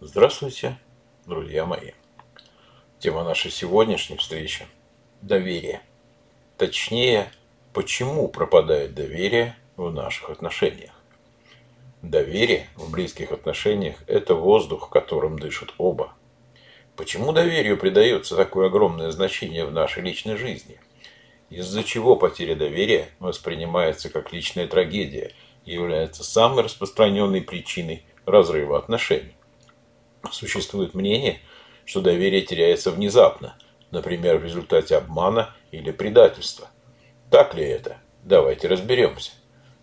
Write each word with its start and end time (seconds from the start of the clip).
Здравствуйте, 0.00 0.76
друзья 1.24 1.66
мои. 1.66 1.92
Тема 2.98 3.22
нашей 3.22 3.52
сегодняшней 3.52 4.16
встречи– 4.16 4.66
доверие. 5.22 5.82
Точнее, 6.58 7.30
почему 7.72 8.26
пропадает 8.26 8.94
доверие 8.94 9.56
в 9.76 9.92
наших 9.92 10.30
отношениях. 10.30 10.90
Доверие 12.02 12.66
в 12.74 12.90
близких 12.90 13.30
отношениях– 13.30 13.96
это 14.08 14.34
воздух, 14.34 14.90
которым 14.90 15.38
дышат 15.38 15.72
оба. 15.78 16.12
Почему 16.96 17.32
доверию 17.32 17.78
придается 17.78 18.34
такое 18.34 18.66
огромное 18.66 19.12
значение 19.12 19.64
в 19.64 19.72
нашей 19.72 20.02
личной 20.02 20.36
жизни? 20.36 20.80
Из-за 21.50 21.84
чего 21.84 22.16
потеря 22.16 22.56
доверия 22.56 23.10
воспринимается 23.20 24.10
как 24.10 24.32
личная 24.32 24.66
трагедия 24.66 25.32
и 25.64 25.72
является 25.72 26.24
самой 26.24 26.64
распространенной 26.64 27.42
причиной 27.42 28.04
разрыва 28.26 28.76
отношений? 28.76 29.36
Существует 30.30 30.94
мнение, 30.94 31.40
что 31.84 32.00
доверие 32.00 32.42
теряется 32.42 32.90
внезапно, 32.90 33.56
например, 33.90 34.38
в 34.38 34.44
результате 34.44 34.96
обмана 34.96 35.54
или 35.70 35.90
предательства. 35.90 36.68
Так 37.30 37.54
ли 37.54 37.64
это? 37.64 37.98
Давайте 38.22 38.68
разберемся. 38.68 39.32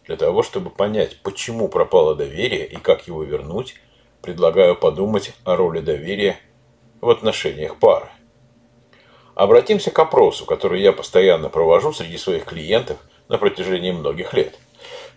Для 0.05 0.17
того, 0.17 0.43
чтобы 0.43 0.69
понять, 0.69 1.21
почему 1.21 1.67
пропало 1.67 2.15
доверие 2.15 2.65
и 2.65 2.75
как 2.75 3.07
его 3.07 3.23
вернуть, 3.23 3.75
предлагаю 4.21 4.75
подумать 4.75 5.33
о 5.43 5.55
роли 5.55 5.79
доверия 5.79 6.39
в 7.01 7.09
отношениях 7.09 7.79
пары. 7.79 8.09
Обратимся 9.35 9.91
к 9.91 9.99
опросу, 9.99 10.45
который 10.45 10.81
я 10.81 10.91
постоянно 10.91 11.49
провожу 11.49 11.93
среди 11.93 12.17
своих 12.17 12.45
клиентов 12.45 12.97
на 13.27 13.37
протяжении 13.37 13.91
многих 13.91 14.33
лет. 14.33 14.59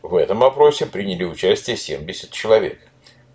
В 0.02 0.16
этом 0.16 0.44
опросе 0.44 0.86
приняли 0.86 1.24
участие 1.24 1.76
70 1.76 2.30
человек. 2.30 2.78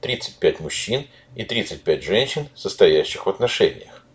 35 0.01 0.59
мужчин 0.59 1.07
и 1.35 1.43
35 1.43 2.03
женщин, 2.03 2.49
состоящих 2.55 3.25
в 3.25 3.29
отношениях. 3.29 4.05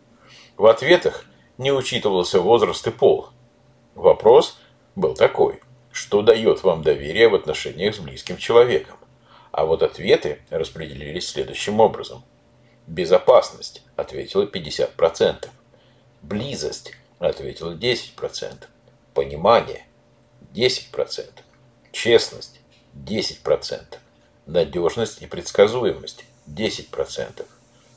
В 0.57 0.67
ответах 0.67 1.27
не 1.59 1.73
учитывался 1.73 2.41
возраст 2.41 2.87
и 2.87 2.91
пол. 2.91 3.29
Вопрос 3.95 4.59
был 4.97 5.15
такой, 5.15 5.61
что 5.93 6.23
дает 6.23 6.63
вам 6.63 6.83
доверие 6.83 7.29
в 7.29 7.35
отношениях 7.35 7.95
с 7.95 7.99
близким 7.99 8.37
человеком? 8.37 8.97
А 9.53 9.65
вот 9.65 9.83
ответы 9.83 10.41
распределились 10.51 11.29
следующим 11.29 11.79
образом. 11.79 12.25
Безопасность 12.87 13.83
ответила 13.97 14.45
50%. 14.45 15.49
Близость 16.23 16.93
ответила 17.21 17.73
10%. 17.73 18.65
Понимание 19.15 19.87
10%. 20.53 21.31
Честность 21.93 22.61
10%. 22.95 23.99
Надежность 24.47 25.23
и 25.23 25.27
предсказуемость 25.27 26.25
10%. 26.47 27.47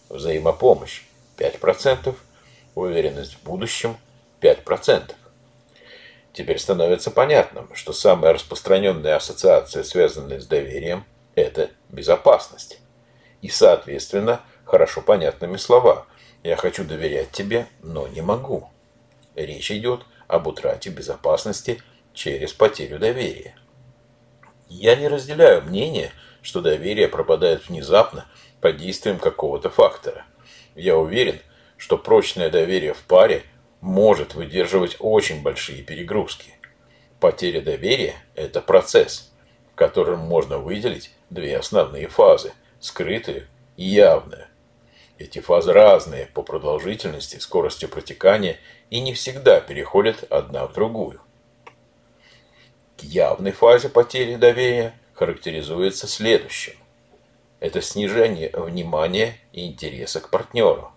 Взаимопомощь 0.09 1.03
5%. 1.37 2.15
Уверенность 2.75 3.35
в 3.35 3.43
будущем 3.43 3.97
5%. 4.41 5.13
Теперь 6.33 6.59
становится 6.59 7.09
понятным, 7.09 7.73
что 7.73 7.93
самая 7.93 8.33
распространенная 8.33 9.15
ассоциация, 9.15 9.83
связанная 9.83 10.39
с 10.39 10.45
доверием, 10.45 11.03
это 11.33 11.71
безопасность. 11.89 12.79
И, 13.41 13.49
соответственно, 13.49 14.41
хорошо 14.63 15.01
понятными 15.01 15.57
слова. 15.57 16.05
Я 16.43 16.55
хочу 16.55 16.83
доверять 16.83 17.31
тебе, 17.31 17.67
но 17.81 18.07
не 18.07 18.21
могу. 18.21 18.69
Речь 19.35 19.71
идет 19.71 20.01
об 20.27 20.47
утрате 20.47 20.89
безопасности 20.91 21.81
через 22.13 22.53
потерю 22.53 22.99
доверия. 22.99 23.55
Я 24.69 24.95
не 24.95 25.07
разделяю 25.07 25.63
мнение, 25.63 26.11
что 26.41 26.61
доверие 26.61 27.07
пропадает 27.07 27.67
внезапно 27.67 28.25
под 28.61 28.77
действием 28.77 29.19
какого-то 29.19 29.69
фактора. 29.69 30.25
Я 30.75 30.97
уверен, 30.97 31.39
что 31.77 31.97
прочное 31.97 32.49
доверие 32.49 32.93
в 32.93 33.03
паре 33.03 33.43
может 33.81 34.35
выдерживать 34.35 34.97
очень 34.99 35.41
большие 35.41 35.83
перегрузки. 35.83 36.53
Потеря 37.19 37.61
доверия– 37.61 38.15
это 38.35 38.61
процесс, 38.61 39.31
в 39.71 39.75
котором 39.75 40.19
можно 40.19 40.57
выделить 40.57 41.11
две 41.29 41.57
основные 41.57 42.07
фазы– 42.07 42.53
скрытую 42.79 43.47
и 43.75 43.85
явную. 43.85 44.47
Эти 45.17 45.39
фазы 45.39 45.73
разные 45.73 46.27
по 46.27 46.43
продолжительности, 46.43 47.37
скорости 47.37 47.85
протекания 47.85 48.57
и 48.89 48.99
не 48.99 49.13
всегда 49.13 49.59
переходят 49.59 50.23
одна 50.31 50.67
в 50.67 50.73
другую. 50.73 51.21
К 52.97 53.03
явной 53.03 53.51
фазе 53.51 53.89
потери 53.89 54.35
доверия 54.35 54.93
характеризуется 55.17 56.07
следующим. 56.07 56.75
Это 57.59 57.81
снижение 57.81 58.51
внимания 58.53 59.35
и 59.51 59.65
интереса 59.65 60.21
к 60.21 60.29
партнеру, 60.29 60.91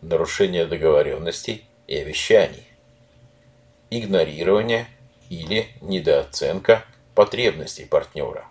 нарушение 0.00 0.64
договоренностей 0.64 1.66
и 1.86 1.96
обещаний, 1.96 2.66
игнорирование 3.90 4.86
или 5.28 5.68
недооценка 5.82 6.86
потребностей 7.14 7.84
партнера, 7.84 8.46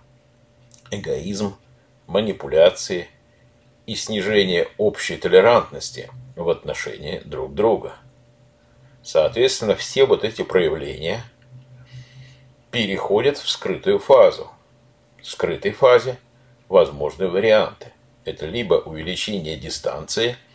эгоизм, 0.91 1.57
манипуляции 2.05 3.07
и 3.87 3.95
снижение 3.95 4.67
общей 4.77 5.17
толерантности 5.17 6.11
в 6.35 6.47
отношении 6.47 7.17
друг 7.25 7.55
друга. 7.55 7.95
Соответственно, 9.01 9.73
все 9.75 10.05
вот 10.05 10.23
эти 10.23 10.43
проявления 10.43 11.23
переходят 12.71 13.37
в 13.37 13.49
скрытую 13.49 13.99
фазу. 13.99 14.49
В 15.21 15.27
скрытой 15.27 15.71
фазе 15.71 16.17
возможны 16.69 17.27
варианты. 17.27 17.91
Это 18.25 18.45
либо 18.45 18.75
увеличение 18.75 19.57
дистанции– 19.57 20.37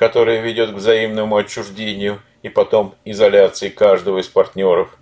которая 0.00 0.40
ведет 0.40 0.70
к 0.70 0.76
взаимному 0.76 1.36
отчуждению 1.36 2.22
и 2.40 2.48
потом 2.48 2.94
изоляции 3.04 3.68
каждого 3.68 4.20
из 4.20 4.28
партнеров, 4.28 4.96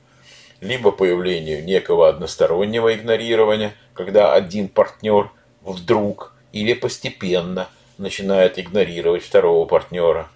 либо 0.60 0.90
появлению 0.90 1.64
некого 1.64 2.08
одностороннего 2.08 2.92
игнорирования, 2.92 3.74
когда 3.94 4.34
один 4.34 4.66
партнер 4.66 5.30
вдруг 5.62 6.34
или 6.52 6.72
постепенно 6.72 7.68
начинает 7.96 8.58
игнорировать 8.58 9.22
второго 9.22 9.66
партнера, 9.66 10.28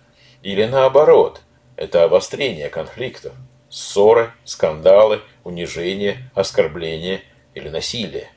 или 0.45 0.65
наоборот, 0.65 1.41
это 1.75 2.05
обострение 2.05 2.69
конфликтов, 2.69 3.33
ссоры, 3.73 4.31
скандалы, 4.45 5.21
унижение, 5.43 6.31
оскорбление 6.37 7.23
или 7.55 7.69
насилие. 7.69 8.31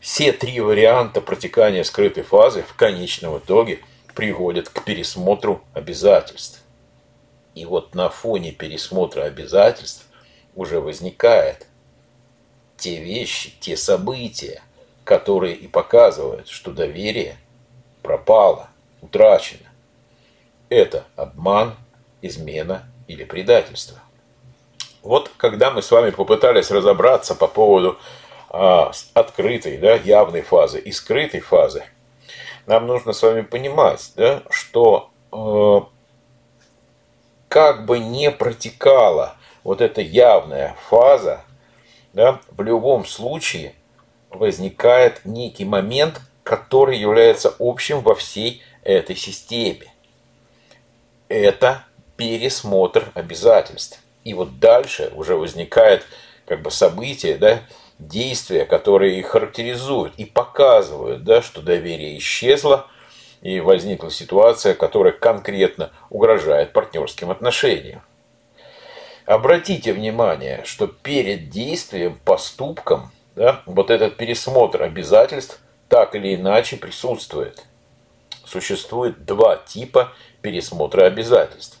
Все 0.00 0.32
три 0.32 0.60
варианта 0.60 1.22
протекания 1.22 1.84
скрытой 1.84 2.24
фазы 2.24 2.62
в 2.62 2.74
конечном 2.74 3.38
итоге– 3.38 3.80
приводят 4.18 4.68
к 4.68 4.82
пересмотру 4.82 5.62
обязательств. 5.74 6.64
И 7.54 7.64
вот 7.64 7.94
на 7.94 8.08
фоне 8.08 8.50
пересмотра 8.50 9.22
обязательств 9.22 10.08
уже 10.56 10.80
возникает 10.80 11.68
те 12.76 13.00
вещи, 13.00 13.54
те 13.60 13.76
события, 13.76 14.60
которые 15.04 15.54
и 15.54 15.68
показывают, 15.68 16.48
что 16.48 16.72
доверие 16.72 17.36
пропало, 18.02 18.70
утрачено. 19.02 19.70
Это 20.68 21.04
обман, 21.14 21.76
измена 22.20 22.90
или 23.08 23.24
предательство. 23.24 23.98
Вот 25.02 25.30
когда 25.36 25.70
мы 25.70 25.82
с 25.82 25.90
вами 25.90 26.10
попытались 26.10 26.70
разобраться 26.70 27.34
по 27.34 27.48
поводу 27.48 27.98
а, 28.50 28.92
открытой, 29.14 29.78
да, 29.78 29.94
явной 29.94 30.42
фазы 30.42 30.78
и 30.78 30.92
скрытой 30.92 31.40
фазы, 31.40 31.84
нам 32.66 32.86
нужно 32.86 33.12
с 33.12 33.22
вами 33.22 33.40
понимать, 33.40 34.12
да, 34.14 34.42
что 34.50 35.10
э, 35.32 35.80
как 37.48 37.86
бы 37.86 37.98
не 37.98 38.30
протекала 38.30 39.36
вот 39.64 39.80
эта 39.80 40.02
явная 40.02 40.76
фаза, 40.88 41.44
да, 42.12 42.40
в 42.50 42.62
любом 42.62 43.06
случае 43.06 43.74
возникает 44.28 45.24
некий 45.24 45.64
момент, 45.64 46.20
который 46.42 46.98
является 46.98 47.54
общим 47.58 48.02
во 48.02 48.14
всей 48.14 48.62
этой 48.82 49.16
системе. 49.16 49.92
Это 51.28 51.84
пересмотр 52.18 53.10
обязательств. 53.14 54.00
И 54.24 54.34
вот 54.34 54.58
дальше 54.58 55.10
уже 55.14 55.36
возникает 55.36 56.04
как 56.44 56.60
бы 56.60 56.70
событие, 56.70 57.36
да, 57.36 57.60
действия, 57.98 58.66
которые 58.66 59.18
их 59.18 59.28
характеризуют 59.28 60.12
и 60.16 60.26
показывают, 60.26 61.24
да, 61.24 61.40
что 61.40 61.62
доверие 61.62 62.18
исчезло, 62.18 62.86
и 63.40 63.60
возникла 63.60 64.10
ситуация, 64.10 64.74
которая 64.74 65.12
конкретно 65.12 65.92
угрожает 66.10 66.72
партнерским 66.72 67.30
отношениям. 67.30 68.02
Обратите 69.24 69.92
внимание, 69.92 70.62
что 70.64 70.88
перед 70.88 71.50
действием, 71.50 72.18
поступком, 72.24 73.12
да, 73.36 73.62
вот 73.64 73.90
этот 73.90 74.16
пересмотр 74.16 74.82
обязательств 74.82 75.60
так 75.88 76.16
или 76.16 76.34
иначе 76.34 76.76
присутствует. 76.76 77.64
Существует 78.44 79.24
два 79.24 79.56
типа 79.56 80.12
пересмотра 80.42 81.04
обязательств. 81.04 81.78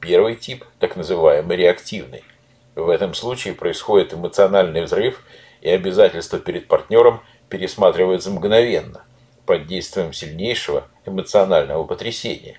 Первый 0.00 0.36
тип, 0.36 0.64
так 0.78 0.96
называемый 0.96 1.56
реактивный. 1.56 2.24
В 2.74 2.88
этом 2.88 3.14
случае 3.14 3.54
происходит 3.54 4.14
эмоциональный 4.14 4.82
взрыв– 4.82 5.22
и 5.66 5.70
обязательства 5.70 6.38
перед 6.38 6.68
партнером 6.68 7.20
пересматриваются 7.48 8.30
мгновенно. 8.30 9.04
под 9.46 9.68
действием 9.68 10.12
сильнейшего 10.12 10.88
эмоционального 11.04 11.84
потрясения. 11.84 12.58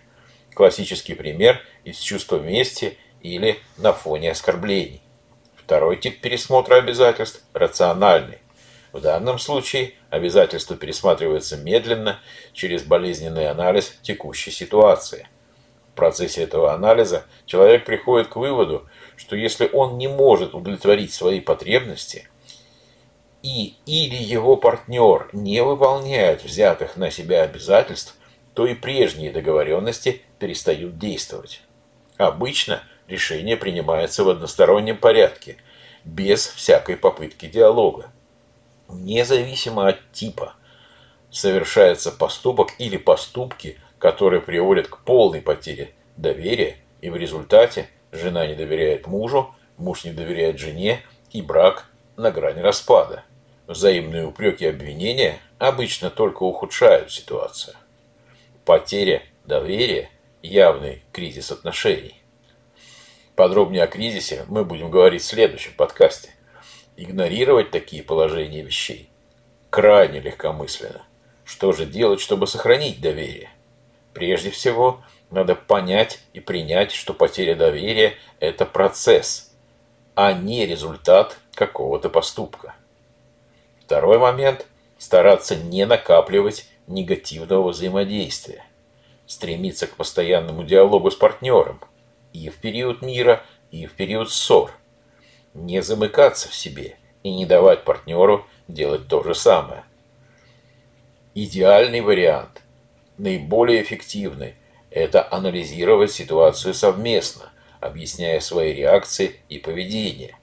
Классический 0.53 1.15
пример 1.15 1.61
из 1.83 1.99
чувства 1.99 2.37
мести 2.37 2.97
или 3.21 3.59
на 3.77 3.91
фоне 3.91 4.31
оскорблений. 4.31 5.01
Второй 5.57 5.97
тип 5.97 6.21
пересмотра 6.21 6.75
обязательств– 6.75 7.43
рациональный. 7.53 8.37
В 8.93 9.01
данном 9.01 9.37
случае 9.37 9.95
обязательства 10.09 10.77
пересматриваются 10.77 11.57
медленно 11.57 12.21
через 12.53 12.83
болезненный 12.83 13.49
анализ 13.49 13.97
текущей 14.01 14.51
ситуации. 14.51 15.27
Процессе 15.97 16.43
этого 16.43 16.73
анализа 16.73 17.25
человек 17.47 17.83
приходит 17.83 18.27
к 18.27 18.35
выводу, 18.35 18.87
что 19.15 19.35
если 19.35 19.67
он 19.73 19.97
не 19.97 20.07
может 20.07 20.53
удовлетворить 20.53 21.11
свои 21.11 21.41
потребности 21.41 22.29
и 23.41 23.75
или 23.87 24.15
его 24.15 24.57
партнер 24.57 25.29
не 25.33 25.63
выполняет 25.63 26.43
взятых 26.43 26.97
на 26.97 27.09
себя 27.09 27.41
обязательств, 27.41 28.15
то 28.53 28.67
и 28.67 28.75
прежние 28.75 29.31
договоренности 29.31 30.21
перестают 30.37 30.99
действовать. 30.99 31.61
Обычно 32.17 32.83
решение 33.07 33.57
принимается 33.57 34.23
в 34.23 34.29
одностороннем 34.29 34.97
порядке, 34.97 35.57
без 36.05 36.45
всякой 36.45 36.95
попытки 36.95 37.47
диалога. 37.47 38.11
Независимо 38.87 39.87
от 39.87 40.11
типа, 40.11 40.53
совершается 41.31 42.11
поступок 42.11 42.69
или 42.77 42.97
поступки, 42.97 43.79
которые 43.99 44.41
приводят 44.41 44.87
к 44.87 44.99
полной 44.99 45.41
потере 45.41 45.91
доверия, 46.15 46.77
и 47.01 47.09
в 47.09 47.15
результате 47.15 47.89
жена 48.11 48.47
не 48.47 48.55
доверяет 48.55 49.07
мужу, 49.07 49.53
муж 49.77 50.03
не 50.03 50.11
доверяет 50.11 50.59
жене, 50.59 51.01
и 51.31 51.41
брак 51.41 51.89
на 52.15 52.31
грани 52.31 52.61
распада. 52.61 53.23
Взаимные 53.67 54.25
упреки 54.25 54.65
и 54.65 54.69
обвинения 54.69 55.39
обычно 55.59 56.09
только 56.09 56.43
ухудшают 56.43 57.11
ситуацию. 57.11 57.75
Потеря 58.65 59.23
доверия– 59.45 60.09
явный 60.41 61.03
кризис 61.11 61.51
отношений. 61.51 62.21
Подробнее 63.35 63.83
о 63.83 63.87
кризисе 63.87 64.45
мы 64.47 64.63
будем 64.63 64.89
говорить 64.89 65.21
в 65.21 65.25
следующем 65.25 65.73
подкасте. 65.73 66.29
Игнорировать 66.95 67.71
такие 67.71 68.01
положения 68.03 68.63
вещей 68.63 69.09
крайне 69.69 70.19
легкомысленно. 70.19 71.03
Что 71.45 71.71
же 71.71 71.85
делать, 71.85 72.19
чтобы 72.19 72.47
сохранить 72.47 72.99
доверие? 72.99 73.51
Прежде 74.17 74.49
всего, 74.49 75.03
надо 75.29 75.53
понять 75.53 76.19
и 76.33 76.39
принять, 76.39 76.91
что 76.91 77.13
потеря 77.13 77.53
доверия– 77.53 78.15
это 78.39 78.65
процесс, 78.65 79.53
а 80.15 80.33
не 80.33 80.65
результат 80.65 81.37
какого-то 81.53 82.09
поступка. 82.09 82.73
Второй 83.85 84.17
момент– 84.17 84.65
стараться 84.97 85.55
не 85.55 85.85
накапливать 85.85 86.67
негативного 86.87 87.69
взаимодействия. 87.69 88.63
Стремиться 89.27 89.85
к 89.85 89.95
постоянному 89.95 90.63
диалогу 90.63 91.11
с 91.11 91.15
партнером– 91.15 91.79
и 92.33 92.49
в 92.49 92.57
период 92.57 93.01
мира, 93.01 93.43
и 93.71 93.85
в 93.85 93.93
период 93.93 94.31
ссор. 94.31 94.71
Не 95.53 95.81
замыкаться 95.81 96.49
в 96.49 96.55
себе 96.55 96.97
и 97.23 97.33
не 97.33 97.45
давать 97.45 97.83
партнеру 97.83 98.45
делать 98.67 99.07
то 99.07 99.23
же 99.23 99.33
самое. 99.35 99.83
Идеальный 101.33 102.01
вариант, 102.01 102.61
наиболее 103.17 103.81
эффективный, 103.81 104.55
это 104.89 105.27
анализировать 105.31 106.11
ситуацию 106.11 106.73
совместно, 106.73 107.51
объясняя 107.79 108.39
свои 108.39 108.73
реакции 108.73 109.39
и 109.49 109.59
поведение. 109.59 110.35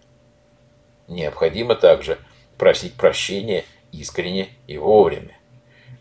Необходимо 1.08 1.74
также 1.74 2.18
просить 2.56 2.94
прощения 2.94 3.64
искренне 3.92 4.48
и 4.66 4.78
вовремя, 4.78 5.36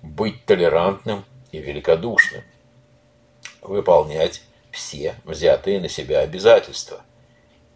быть 0.02 0.46
толерантным 0.46 1.26
и 1.52 1.60
великодушным, 1.60 2.44
выполнять 3.62 4.42
все 4.72 5.16
взятые 5.24 5.80
на 5.80 5.88
себя 5.88 6.20
обязательства. 6.20 7.02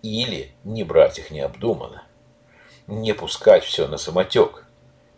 Или 0.02 0.52
не 0.64 0.84
брать 0.84 1.20
их 1.20 1.32
необдуманно. 1.32 2.04
Не 2.88 3.14
пускать 3.14 3.64
все 3.64 3.88
на 3.88 3.98
самотек. 3.98 4.66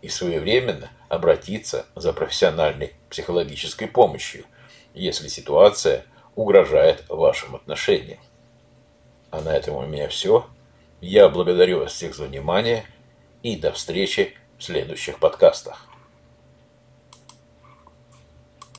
И 0.02 0.08
своевременно 0.08 0.90
обратиться 1.10 1.86
за 1.96 2.14
профессиональной 2.14 2.94
психологической 3.10 3.88
помощью, 3.88 4.46
если 4.94 5.28
ситуация 5.28 6.06
угрожает 6.36 7.04
вашим 7.10 7.56
отношениям. 7.56 8.20
А 9.32 9.42
на 9.42 9.50
этом 9.50 9.76
у 9.76 9.86
меня 9.86 10.08
все. 10.08 10.48
Я 11.02 11.30
благодарю 11.30 11.80
вас 11.80 11.94
всех 11.94 12.16
за 12.16 12.26
внимание 12.26 12.86
и 13.44 13.56
до 13.56 13.72
встречи 13.72 14.36
в 14.58 14.64
следующих 14.64 15.20
подкастах. 15.20 15.89